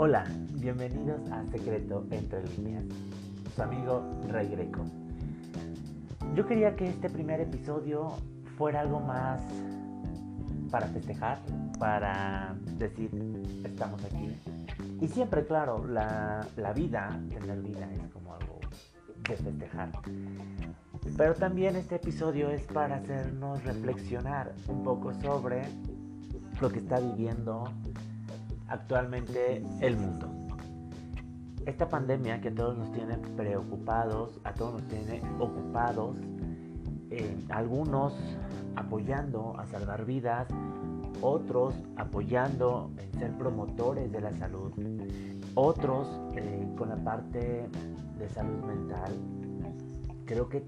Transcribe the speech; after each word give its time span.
Hola, 0.00 0.22
bienvenidos 0.52 1.28
a 1.32 1.44
Secreto 1.46 2.06
entre 2.12 2.46
líneas. 2.56 2.84
Su 3.56 3.62
amigo 3.64 4.08
Rey 4.28 4.46
Greco. 4.46 4.84
Yo 6.36 6.46
quería 6.46 6.76
que 6.76 6.88
este 6.88 7.10
primer 7.10 7.40
episodio 7.40 8.10
fuera 8.56 8.82
algo 8.82 9.00
más 9.00 9.42
para 10.70 10.86
festejar, 10.86 11.40
para 11.80 12.54
decir, 12.76 13.10
estamos 13.64 14.00
aquí. 14.04 14.38
Y 15.00 15.08
siempre, 15.08 15.44
claro, 15.44 15.84
la, 15.88 16.46
la 16.56 16.72
vida, 16.72 17.20
tener 17.28 17.60
vida 17.60 17.90
es 17.92 18.08
como 18.12 18.34
algo 18.34 18.60
de 19.28 19.36
festejar. 19.36 19.90
Pero 21.16 21.34
también 21.34 21.74
este 21.74 21.96
episodio 21.96 22.50
es 22.50 22.62
para 22.68 22.98
hacernos 22.98 23.64
reflexionar 23.64 24.54
un 24.68 24.84
poco 24.84 25.12
sobre 25.14 25.62
lo 26.60 26.70
que 26.70 26.78
está 26.78 27.00
viviendo 27.00 27.64
actualmente 28.68 29.62
el 29.80 29.96
mundo. 29.96 30.28
Esta 31.66 31.88
pandemia 31.88 32.40
que 32.40 32.48
a 32.48 32.54
todos 32.54 32.78
nos 32.78 32.92
tiene 32.92 33.18
preocupados, 33.36 34.40
a 34.44 34.54
todos 34.54 34.74
nos 34.74 34.88
tiene 34.88 35.22
ocupados, 35.38 36.16
eh, 37.10 37.36
algunos 37.50 38.14
apoyando 38.76 39.58
a 39.58 39.66
salvar 39.66 40.04
vidas, 40.04 40.48
otros 41.20 41.74
apoyando 41.96 42.90
en 42.98 43.18
ser 43.18 43.32
promotores 43.36 44.10
de 44.12 44.20
la 44.20 44.32
salud, 44.32 44.72
otros 45.54 46.08
eh, 46.36 46.66
con 46.76 46.88
la 46.88 46.96
parte 46.96 47.68
de 48.18 48.28
salud 48.30 48.64
mental. 48.64 49.12
Creo 50.24 50.48
que 50.48 50.64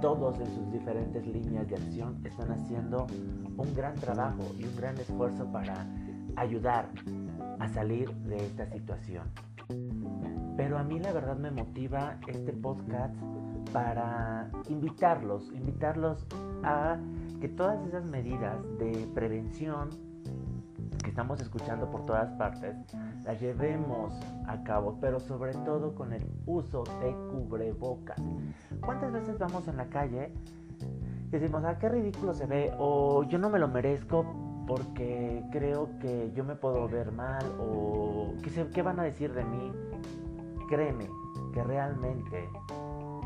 todos 0.00 0.38
en 0.40 0.46
sus 0.46 0.72
diferentes 0.72 1.26
líneas 1.26 1.68
de 1.68 1.76
acción 1.76 2.20
están 2.24 2.52
haciendo 2.52 3.06
un 3.56 3.74
gran 3.74 3.94
trabajo 3.94 4.42
y 4.58 4.64
un 4.64 4.76
gran 4.76 4.96
esfuerzo 4.98 5.44
para 5.52 5.86
ayudar 6.36 6.88
a 7.58 7.68
salir 7.68 8.12
de 8.14 8.36
esta 8.36 8.66
situación. 8.66 9.28
Pero 10.56 10.78
a 10.78 10.84
mí 10.84 10.98
la 10.98 11.12
verdad 11.12 11.36
me 11.36 11.50
motiva 11.50 12.16
este 12.26 12.52
podcast 12.52 13.14
para 13.72 14.50
invitarlos, 14.68 15.50
invitarlos 15.52 16.26
a 16.62 16.98
que 17.40 17.48
todas 17.48 17.84
esas 17.86 18.04
medidas 18.04 18.62
de 18.78 19.08
prevención 19.14 19.90
que 21.02 21.10
estamos 21.10 21.40
escuchando 21.40 21.90
por 21.90 22.06
todas 22.06 22.30
partes, 22.32 22.74
las 23.24 23.40
llevemos 23.40 24.14
a 24.46 24.62
cabo, 24.64 24.98
pero 25.00 25.20
sobre 25.20 25.52
todo 25.52 25.94
con 25.94 26.12
el 26.12 26.24
uso 26.46 26.82
de 27.02 27.14
cubrebocas. 27.30 28.20
¿Cuántas 28.80 29.12
veces 29.12 29.38
vamos 29.38 29.68
en 29.68 29.76
la 29.76 29.86
calle 29.86 30.32
y 31.28 31.30
decimos, 31.30 31.62
ah, 31.66 31.78
qué 31.78 31.88
ridículo 31.88 32.32
se 32.32 32.46
ve, 32.46 32.72
o 32.78 33.24
yo 33.24 33.38
no 33.38 33.50
me 33.50 33.58
lo 33.58 33.68
merezco 33.68 34.53
porque 34.66 35.44
creo 35.50 35.98
que 36.00 36.32
yo 36.34 36.44
me 36.44 36.56
puedo 36.56 36.88
ver 36.88 37.12
mal, 37.12 37.44
o 37.58 38.34
qué, 38.42 38.68
qué 38.72 38.82
van 38.82 39.00
a 39.00 39.02
decir 39.02 39.32
de 39.32 39.44
mí? 39.44 39.72
Créeme 40.68 41.08
que 41.52 41.62
realmente 41.62 42.48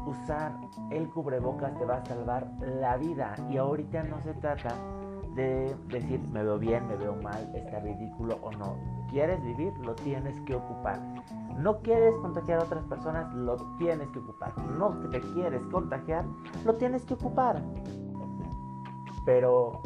usar 0.07 0.53
el 0.91 1.09
cubrebocas 1.11 1.77
te 1.79 1.85
va 1.85 1.97
a 1.97 2.05
salvar 2.05 2.51
la 2.61 2.97
vida 2.97 3.35
y 3.51 3.57
ahorita 3.57 4.03
no 4.05 4.21
se 4.21 4.35
trata 4.35 4.75
de 5.35 5.77
decir 5.89 6.21
me 6.33 6.43
veo 6.43 6.59
bien, 6.59 6.87
me 6.89 6.97
veo 6.97 7.15
mal, 7.23 7.49
está 7.55 7.79
ridículo 7.81 8.39
o 8.43 8.51
no. 8.53 8.77
¿Quieres 9.09 9.43
vivir? 9.43 9.73
Lo 9.79 9.95
tienes 9.95 10.41
que 10.41 10.55
ocupar. 10.55 11.01
No 11.57 11.79
quieres 11.79 12.15
contagiar 12.17 12.61
a 12.61 12.65
otras 12.65 12.85
personas, 12.85 13.33
lo 13.35 13.57
tienes 13.79 14.09
que 14.11 14.19
ocupar. 14.19 14.57
No 14.59 14.91
te 15.11 15.21
quieres 15.21 15.65
contagiar, 15.67 16.25
lo 16.65 16.75
tienes 16.75 17.05
que 17.05 17.15
ocupar. 17.15 17.63
Pero, 19.25 19.81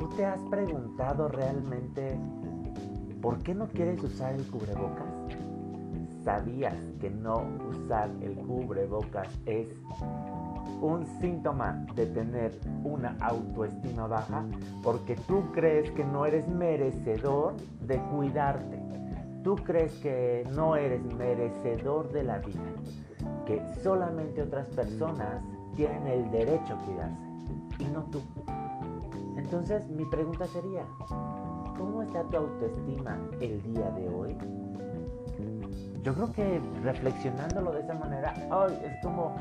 ¿tú 0.00 0.08
te 0.08 0.24
has 0.24 0.40
preguntado 0.44 1.28
realmente 1.28 2.18
por 3.20 3.38
qué 3.42 3.54
no 3.54 3.68
quieres 3.68 4.02
usar 4.02 4.34
el 4.34 4.46
cubrebocas? 4.50 5.06
¿Sabías 6.24 6.74
que 6.98 7.10
no 7.10 7.44
usar 7.68 8.10
el 8.22 8.34
cubrebocas 8.36 9.28
es 9.44 9.68
un 10.80 11.06
síntoma 11.20 11.84
de 11.94 12.06
tener 12.06 12.58
una 12.82 13.14
autoestima 13.20 14.06
baja 14.06 14.46
porque 14.82 15.16
tú 15.28 15.42
crees 15.52 15.90
que 15.90 16.04
no 16.04 16.24
eres 16.24 16.48
merecedor 16.48 17.56
de 17.82 17.98
cuidarte. 18.04 18.80
Tú 19.44 19.56
crees 19.56 19.92
que 19.98 20.46
no 20.54 20.76
eres 20.76 21.02
merecedor 21.14 22.10
de 22.12 22.22
la 22.24 22.38
vida, 22.38 22.60
que 23.46 23.62
solamente 23.82 24.42
otras 24.42 24.66
personas 24.68 25.42
tienen 25.76 26.06
el 26.06 26.30
derecho 26.30 26.74
a 26.74 26.84
cuidarse 26.84 27.30
y 27.78 27.84
no 27.84 28.02
tú. 28.04 28.20
Entonces 29.50 29.88
mi 29.88 30.04
pregunta 30.04 30.46
sería, 30.46 30.84
¿cómo 31.76 32.02
está 32.02 32.22
tu 32.22 32.36
autoestima 32.36 33.18
el 33.40 33.60
día 33.64 33.90
de 33.90 34.08
hoy? 34.08 34.36
Yo 36.04 36.14
creo 36.14 36.32
que 36.32 36.60
reflexionándolo 36.84 37.72
de 37.72 37.80
esa 37.80 37.94
manera, 37.94 38.32
es 38.84 39.02
como 39.02 39.34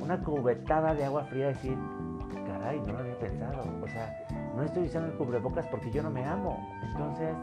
una 0.00 0.22
cubetada 0.22 0.94
de 0.94 1.04
agua 1.04 1.24
fría 1.24 1.48
decir, 1.48 1.76
caray, 2.46 2.78
no 2.78 2.92
lo 2.92 2.98
había 3.00 3.18
pensado. 3.18 3.64
O 3.82 3.88
sea, 3.88 4.24
no 4.54 4.62
estoy 4.62 4.84
usando 4.84 5.08
el 5.08 5.18
cubrebocas 5.18 5.66
porque 5.66 5.90
yo 5.90 6.04
no 6.04 6.10
me 6.10 6.24
amo. 6.24 6.56
Entonces, 6.84 7.34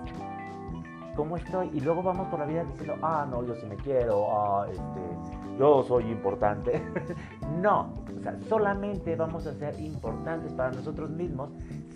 ¿cómo 1.13 1.35
estoy? 1.35 1.72
Y 1.73 1.81
luego 1.81 2.03
vamos 2.03 2.29
por 2.29 2.40
la 2.40 2.46
vida 2.46 2.63
diciendo, 2.63 2.96
ah, 3.01 3.28
no, 3.29 3.44
yo 3.44 3.53
sí 3.56 3.66
me 3.66 3.75
quiero, 3.75 4.28
ah, 4.31 4.66
este, 4.72 5.59
yo 5.59 5.84
soy 5.84 6.06
importante. 6.06 6.81
no, 7.62 7.96
o 8.17 8.23
sea, 8.23 8.40
solamente 8.47 9.13
vamos 9.17 9.46
a 9.46 9.53
ser 9.56 9.78
importantes 9.78 10.53
para 10.53 10.72
nosotros 10.72 11.09
mismos 11.09 11.50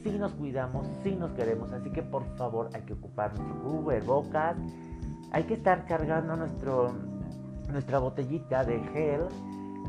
si 0.04 0.18
nos 0.18 0.34
cuidamos, 0.34 0.88
si 1.04 1.16
nos 1.16 1.32
queremos. 1.32 1.72
Así 1.72 1.92
que 1.92 2.04
por 2.04 2.24
favor 2.38 2.70
hay 2.74 2.82
que 2.82 2.94
ocupar 2.94 3.34
nuestro 3.34 3.62
cubrebocas 3.62 4.58
hay 5.32 5.44
que 5.44 5.54
estar 5.56 5.86
cargando 5.86 6.36
nuestra 6.36 8.00
botellita 8.00 8.64
de 8.64 8.80
gel. 8.94 9.22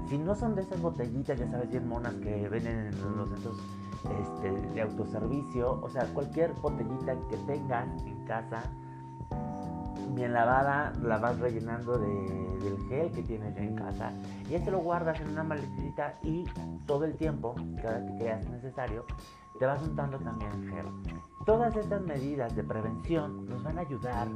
Si 0.09 0.19
no 0.19 0.35
son 0.35 0.55
de 0.55 0.63
esas 0.63 0.81
botellitas, 0.81 1.39
ya 1.39 1.49
sabes, 1.51 1.71
bien 1.71 1.89
monas 1.89 2.15
que 2.15 2.49
venden 2.49 2.87
en 2.87 3.17
los 3.17 3.29
centros 3.29 3.57
este, 4.21 4.51
de 4.75 4.81
autoservicio, 4.83 5.81
o 5.83 5.89
sea, 5.89 6.05
cualquier 6.13 6.53
botellita 6.55 7.15
que 7.29 7.37
tengas 7.39 7.89
en 8.05 8.25
casa, 8.25 8.63
bien 10.15 10.33
lavada, 10.33 10.93
la 11.03 11.19
vas 11.19 11.39
rellenando 11.39 11.99
de, 11.99 12.59
del 12.63 12.79
gel 12.89 13.11
que 13.13 13.23
tienes 13.23 13.57
en 13.57 13.75
casa 13.75 14.13
y 14.49 14.55
este 14.55 14.71
lo 14.71 14.81
guardas 14.81 15.21
en 15.21 15.31
una 15.31 15.43
maletita 15.43 16.19
y 16.23 16.45
todo 16.87 17.05
el 17.05 17.17
tiempo, 17.17 17.55
cada 17.81 18.05
que 18.05 18.17
creas 18.19 18.49
necesario, 18.51 19.05
te 19.63 19.67
vas 19.67 19.81
untando 19.81 20.19
también 20.19 20.51
gel. 20.71 20.87
Todas 21.47 21.77
estas 21.77 22.03
medidas 22.03 22.57
de 22.57 22.65
prevención 22.65 23.47
nos 23.47 23.63
van 23.63 23.79
a 23.79 23.83
ayudar 23.83 24.27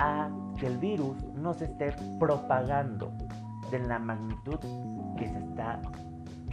a 0.00 0.28
que 0.58 0.66
el 0.66 0.76
virus 0.78 1.22
no 1.36 1.54
se 1.54 1.66
esté 1.66 1.94
propagando 2.18 3.12
de 3.70 3.78
la 3.78 4.00
magnitud 4.00 4.58
que 5.16 5.28
se 5.28 5.38
está 5.38 5.80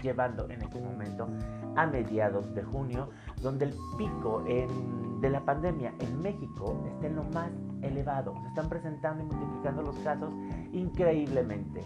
llevando 0.03 0.47
en 0.47 0.61
este 0.61 0.79
momento 0.79 1.27
a 1.75 1.87
mediados 1.87 2.53
de 2.53 2.61
junio, 2.61 3.09
donde 3.41 3.65
el 3.65 3.73
pico 3.97 4.43
de 4.43 5.29
la 5.31 5.43
pandemia 5.43 5.91
en 5.97 6.21
México 6.21 6.79
está 6.93 7.07
en 7.07 7.15
lo 7.15 7.23
más 7.23 7.49
elevado. 7.81 8.35
Se 8.43 8.47
están 8.49 8.69
presentando 8.69 9.23
y 9.23 9.25
multiplicando 9.25 9.81
los 9.81 9.95
casos 10.03 10.31
increíblemente. 10.71 11.83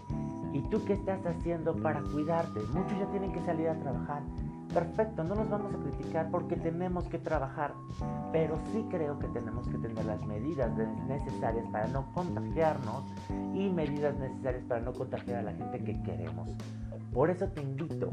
¿Y 0.52 0.60
tú 0.68 0.84
qué 0.84 0.92
estás 0.92 1.24
haciendo 1.24 1.74
para 1.74 2.02
cuidarte? 2.02 2.60
Muchos 2.74 2.98
ya 2.98 3.06
tienen 3.12 3.32
que 3.32 3.40
salir 3.46 3.68
a 3.68 3.78
trabajar 3.78 4.20
Perfecto, 4.72 5.22
no 5.22 5.34
nos 5.34 5.50
vamos 5.50 5.74
a 5.74 5.78
criticar 5.78 6.30
porque 6.30 6.56
tenemos 6.56 7.06
que 7.08 7.18
trabajar, 7.18 7.74
pero 8.32 8.58
sí 8.72 8.86
creo 8.90 9.18
que 9.18 9.28
tenemos 9.28 9.68
que 9.68 9.76
tener 9.76 10.04
las 10.04 10.24
medidas 10.26 10.72
necesarias 11.06 11.66
para 11.70 11.88
no 11.88 12.10
contagiarnos 12.12 13.04
y 13.54 13.68
medidas 13.68 14.16
necesarias 14.16 14.64
para 14.64 14.80
no 14.80 14.92
contagiar 14.94 15.40
a 15.40 15.42
la 15.42 15.52
gente 15.52 15.84
que 15.84 16.02
queremos. 16.02 16.48
Por 17.12 17.28
eso 17.28 17.48
te 17.48 17.60
invito 17.60 18.08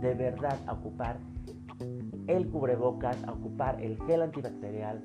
de 0.00 0.14
verdad 0.14 0.56
a 0.66 0.74
ocupar 0.74 1.18
el 2.28 2.48
cubrebocas, 2.48 3.16
a 3.24 3.32
ocupar 3.32 3.82
el 3.82 3.98
gel 4.06 4.22
antibacterial, 4.22 5.02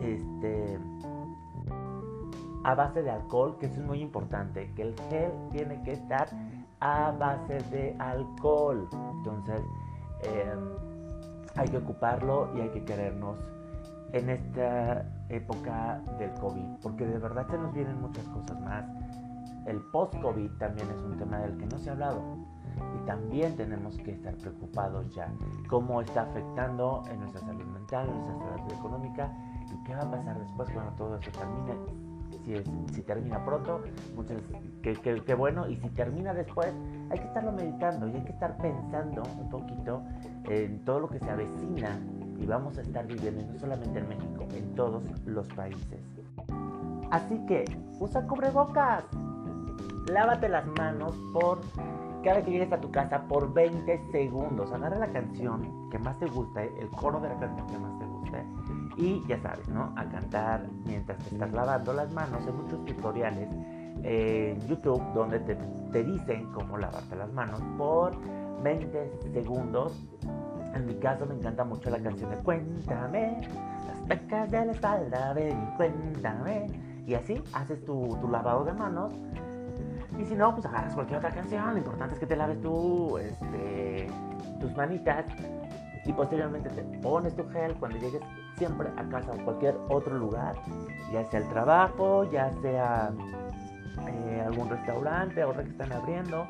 este, 0.00 0.78
a 2.62 2.74
base 2.74 3.02
de 3.02 3.10
alcohol, 3.10 3.56
que 3.58 3.66
eso 3.66 3.80
es 3.80 3.86
muy 3.86 4.00
importante, 4.00 4.72
que 4.76 4.82
el 4.82 4.94
gel 5.08 5.32
tiene 5.50 5.82
que 5.82 5.92
estar 5.92 6.28
a 6.80 7.12
base 7.12 7.58
de 7.70 7.96
alcohol. 7.98 8.88
Entonces, 8.92 9.60
em, 10.22 10.58
hay 11.56 11.68
que 11.68 11.78
ocuparlo 11.78 12.50
y 12.56 12.60
hay 12.60 12.68
que 12.70 12.84
querernos 12.84 13.38
en 14.12 14.30
esta 14.30 15.04
época 15.28 16.00
del 16.18 16.32
COVID, 16.34 16.80
porque 16.82 17.06
de 17.06 17.18
verdad 17.18 17.46
se 17.48 17.58
nos 17.58 17.72
vienen 17.72 18.00
muchas 18.00 18.24
cosas 18.28 18.60
más. 18.60 18.84
El 19.66 19.80
post-COVID 19.92 20.50
también 20.58 20.88
es 20.90 21.02
un 21.02 21.16
tema 21.16 21.38
del 21.38 21.56
que 21.56 21.66
no 21.66 21.78
se 21.78 21.90
ha 21.90 21.92
hablado 21.92 22.20
y 22.96 23.06
también 23.06 23.56
tenemos 23.56 23.96
que 23.98 24.12
estar 24.12 24.34
preocupados 24.36 25.14
ya 25.14 25.32
cómo 25.68 26.00
está 26.00 26.22
afectando 26.22 27.02
en 27.10 27.20
nuestra 27.20 27.40
salud 27.42 27.64
mental, 27.64 28.08
en 28.08 28.24
nuestra 28.24 28.56
salud 28.56 28.72
económica 28.72 29.32
y 29.70 29.84
qué 29.84 29.94
va 29.94 30.02
a 30.02 30.10
pasar 30.10 30.38
después 30.40 30.70
cuando 30.70 30.92
todo 30.92 31.16
eso 31.16 31.30
termine 31.32 32.09
si, 32.44 33.02
termina 33.02 33.44
pronto, 33.44 33.82
muchas, 34.14 34.40
qué, 34.82 35.34
bueno, 35.34 35.68
y 35.68 35.76
si 35.76 35.88
termina 35.90 36.34
después, 36.34 36.72
hay 37.10 37.18
que 37.18 37.26
estarlo 37.26 37.52
meditando 37.52 38.08
y 38.08 38.14
hay 38.14 38.24
que 38.24 38.32
estar 38.32 38.56
pensando 38.58 39.22
un 39.40 39.48
poquito 39.48 40.02
en 40.48 40.84
todo 40.84 41.00
lo 41.00 41.08
que 41.08 41.18
se 41.18 41.30
avecina 41.30 41.98
y 42.38 42.46
vamos 42.46 42.78
a 42.78 42.80
estar 42.82 43.06
viviendo, 43.06 43.42
no 43.52 43.58
solamente 43.58 43.98
en 43.98 44.08
México, 44.08 44.46
en 44.54 44.74
todos 44.74 45.02
los 45.26 45.46
países. 45.48 46.00
Así 47.10 47.44
que 47.46 47.64
usa 47.98 48.26
cubrebocas. 48.26 49.04
Lávate 50.08 50.48
las 50.48 50.66
manos 50.78 51.14
por 51.32 51.60
cada 52.24 52.42
que 52.42 52.50
llegues 52.50 52.72
a 52.72 52.80
tu 52.80 52.90
casa 52.90 53.22
por 53.28 53.52
20 53.52 54.10
segundos. 54.12 54.72
Agarra 54.72 54.98
la 54.98 55.12
canción 55.12 55.90
que 55.90 55.98
más 55.98 56.18
te 56.18 56.26
guste, 56.26 56.72
el 56.80 56.88
coro 56.90 57.20
de 57.20 57.28
la 57.28 57.38
canción 57.38 57.66
que 57.66 57.78
más 57.78 57.98
te 57.98 58.09
Y 58.96 59.24
ya 59.26 59.38
sabes, 59.40 59.68
¿no? 59.68 59.92
A 59.96 60.04
cantar 60.04 60.66
mientras 60.84 61.18
te 61.18 61.34
estás 61.34 61.52
lavando 61.52 61.92
las 61.92 62.12
manos. 62.12 62.46
Hay 62.46 62.52
muchos 62.52 62.84
tutoriales 62.84 63.48
en 64.02 64.60
YouTube 64.66 65.02
donde 65.14 65.40
te, 65.40 66.04
dicen 66.04 66.50
cómo 66.52 66.76
lavarte 66.76 67.16
las 67.16 67.32
manos 67.32 67.60
por 67.78 68.16
20 68.62 69.10
segundos. 69.32 70.06
En 70.74 70.86
mi 70.86 70.94
caso 70.96 71.26
me 71.26 71.34
encanta 71.34 71.64
mucho 71.64 71.90
la 71.90 71.98
canción 71.98 72.30
de 72.30 72.36
Cuéntame, 72.36 73.40
las 73.86 74.00
pecas 74.02 74.50
de 74.50 74.66
la 74.66 74.72
espalda, 74.72 75.32
ven 75.32 75.72
cuéntame. 75.76 76.66
Y 77.06 77.14
así 77.14 77.42
haces 77.54 77.84
tu, 77.84 78.16
tu 78.20 78.28
lavado 78.28 78.64
de 78.64 78.72
manos 78.72 79.12
y 80.20 80.24
si 80.26 80.34
no, 80.34 80.52
pues 80.52 80.66
agarras 80.66 80.94
cualquier 80.94 81.18
otra 81.18 81.30
canción. 81.30 81.72
Lo 81.72 81.78
importante 81.78 82.14
es 82.14 82.20
que 82.20 82.26
te 82.26 82.36
laves 82.36 82.60
tú, 82.60 83.16
este, 83.18 84.08
tus 84.60 84.76
manitas 84.76 85.24
y 86.04 86.12
posteriormente 86.12 86.70
te 86.70 86.82
pones 87.00 87.34
tu 87.36 87.48
gel 87.50 87.74
cuando 87.74 87.98
llegues 87.98 88.22
siempre 88.56 88.88
a 88.96 89.08
casa 89.08 89.32
o 89.32 89.44
cualquier 89.44 89.76
otro 89.88 90.16
lugar, 90.16 90.56
ya 91.12 91.24
sea 91.24 91.40
el 91.40 91.48
trabajo, 91.48 92.24
ya 92.30 92.52
sea 92.62 93.12
eh, 94.08 94.42
algún 94.46 94.68
restaurante, 94.68 95.42
ahora 95.42 95.62
que 95.62 95.70
están 95.70 95.92
abriendo, 95.92 96.46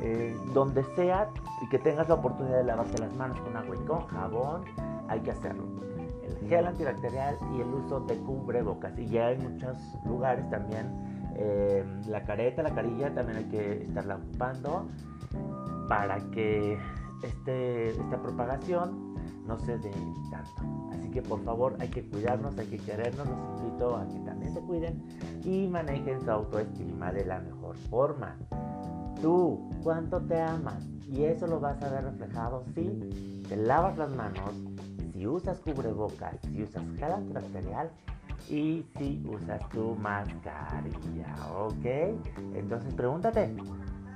eh, 0.00 0.36
donde 0.54 0.82
sea 0.96 1.28
y 1.62 1.68
que 1.68 1.78
tengas 1.78 2.08
la 2.08 2.14
oportunidad 2.14 2.58
de 2.58 2.64
lavarte 2.64 2.98
las 2.98 3.12
manos 3.14 3.38
con 3.40 3.56
agua 3.56 3.76
y 3.76 3.86
con 3.86 4.06
jabón, 4.06 4.64
hay 5.08 5.20
que 5.20 5.30
hacerlo. 5.30 5.64
El 6.24 6.48
gel 6.48 6.66
antibacterial 6.66 7.36
y 7.54 7.60
el 7.60 7.68
uso 7.68 8.00
de 8.00 8.16
cubrebocas. 8.18 8.98
Y 8.98 9.06
ya 9.06 9.32
en 9.32 9.52
muchos 9.52 9.76
lugares 10.06 10.48
también 10.50 10.86
eh, 11.36 11.84
la 12.06 12.22
careta, 12.24 12.62
la 12.62 12.74
carilla 12.74 13.12
también 13.14 13.38
hay 13.38 13.44
que 13.44 13.82
estarla 13.82 14.16
ocupando 14.16 14.86
para 15.88 16.18
que 16.30 16.78
este, 17.22 17.90
esta 17.90 18.22
propagación 18.22 19.14
no 19.46 19.58
se 19.58 19.78
dé 19.78 19.90
tanto. 20.30 20.90
Así 20.92 21.10
que 21.10 21.22
por 21.22 21.42
favor 21.42 21.76
hay 21.80 21.88
que 21.88 22.04
cuidarnos, 22.08 22.56
hay 22.58 22.66
que 22.66 22.78
querernos, 22.78 23.26
los 23.28 23.60
invito 23.60 23.96
a 23.96 24.06
que 24.06 24.18
también 24.20 24.54
se 24.54 24.60
cuiden 24.60 25.02
y 25.44 25.66
manejen 25.66 26.20
su 26.20 26.30
autoestima 26.30 27.12
de 27.12 27.24
la 27.24 27.40
mejor 27.40 27.76
forma. 27.90 28.36
Tú, 29.20 29.68
¿cuánto 29.82 30.20
te 30.20 30.40
amas? 30.40 30.86
Y 31.08 31.24
eso 31.24 31.46
lo 31.46 31.60
vas 31.60 31.82
a 31.82 31.90
ver 31.90 32.04
reflejado 32.04 32.64
si 32.74 33.42
te 33.48 33.56
lavas 33.56 33.98
las 33.98 34.14
manos, 34.14 34.54
si 35.12 35.26
usas 35.26 35.58
cubrebocas, 35.58 36.36
si 36.42 36.62
usas 36.62 36.84
gel 36.96 37.12
antibacterial 37.12 37.90
y 38.48 38.84
si 38.96 39.22
usas 39.28 39.68
tu 39.70 39.96
mascarilla, 39.96 41.34
¿ok? 41.58 42.16
Entonces 42.54 42.94
pregúntate, 42.94 43.54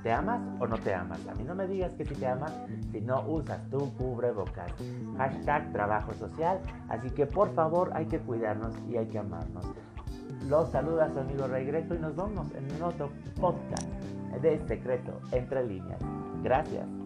¿te 0.05 0.13
amas 0.13 0.41
o 0.61 0.67
no 0.67 0.77
te 0.79 0.95
amas? 0.95 1.27
A 1.27 1.35
mí 1.35 1.45
no 1.45 1.55
me 1.55 1.67
digas 1.67 1.93
que 1.95 2.05
si 2.05 2.15
te 2.15 2.27
amas 2.27 2.53
si 2.93 3.01
no 3.01 3.23
usas 3.27 3.59
tu 3.71 3.93
cubrebocas. 3.95 4.71
Hashtag 5.17 5.73
trabajo 5.73 6.13
social. 6.13 6.61
Así 6.91 7.11
que 7.11 7.27
por 7.27 7.53
favor 7.55 7.91
hay 7.95 8.05
que 8.05 8.19
cuidarnos 8.19 8.75
y 8.89 8.99
hay 8.99 9.07
que 9.07 9.19
amarnos. 9.19 9.65
Los 10.49 10.71
saluda 10.71 11.11
su 11.11 11.21
amigo 11.21 11.47
Rey 11.47 11.65
Greco 11.65 11.95
y 11.95 11.99
nos 11.99 12.15
vemos 12.15 12.47
en 12.55 12.83
otro 12.83 13.09
podcast 13.41 13.89
de 14.43 14.59
Secreto 14.69 15.19
Entre 15.33 15.67
Líneas. 15.67 15.99
Gracias. 16.43 17.04